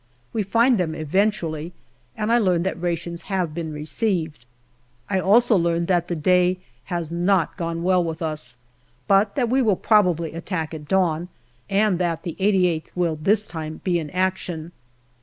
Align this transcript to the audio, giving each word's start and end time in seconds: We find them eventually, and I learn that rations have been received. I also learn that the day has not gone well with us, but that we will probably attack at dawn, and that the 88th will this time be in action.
We 0.33 0.41
find 0.41 0.79
them 0.79 0.95
eventually, 0.95 1.73
and 2.17 2.31
I 2.31 2.39
learn 2.39 2.63
that 2.63 2.81
rations 2.81 3.21
have 3.29 3.53
been 3.53 3.71
received. 3.71 4.45
I 5.11 5.19
also 5.19 5.55
learn 5.55 5.85
that 5.85 6.07
the 6.07 6.15
day 6.15 6.57
has 6.85 7.11
not 7.11 7.55
gone 7.55 7.83
well 7.83 8.03
with 8.03 8.19
us, 8.19 8.57
but 9.07 9.35
that 9.35 9.47
we 9.49 9.61
will 9.61 9.75
probably 9.75 10.33
attack 10.33 10.73
at 10.73 10.87
dawn, 10.87 11.27
and 11.69 11.99
that 11.99 12.23
the 12.23 12.35
88th 12.39 12.87
will 12.95 13.15
this 13.21 13.45
time 13.45 13.79
be 13.83 13.99
in 13.99 14.09
action. 14.09 14.71